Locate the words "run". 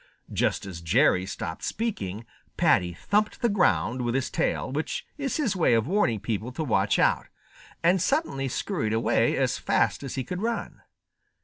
10.41-10.81